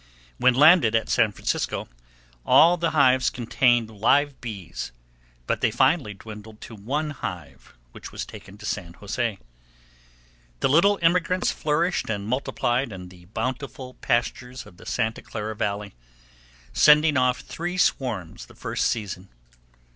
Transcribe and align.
When 0.39 0.55
landed 0.55 0.95
at 0.95 1.09
San 1.09 1.31
Francisco, 1.31 1.87
all 2.43 2.75
the 2.75 2.89
hives 2.89 3.29
contained 3.29 3.87
live 3.91 4.41
bees, 4.41 4.91
but 5.45 5.61
they 5.61 5.69
finally 5.69 6.15
dwindled 6.15 6.59
to 6.61 6.73
one 6.75 7.11
hive, 7.11 7.75
which 7.91 8.11
was 8.11 8.25
taken 8.25 8.57
to 8.57 8.65
San 8.65 8.93
José. 8.93 9.37
The 10.61 10.69
little 10.69 10.97
immigrants 11.03 11.51
flourished 11.51 12.09
and 12.09 12.25
multiplied 12.25 12.91
in 12.91 13.09
the 13.09 13.25
bountiful 13.25 13.93
pastures 13.93 14.65
of 14.65 14.77
the 14.77 14.87
Santa 14.87 15.21
Clara 15.21 15.55
Valley, 15.55 15.93
sending 16.73 17.15
off 17.15 17.41
three 17.41 17.77
swarms 17.77 18.47
the 18.47 18.55
first 18.55 18.87
season. 18.87 19.29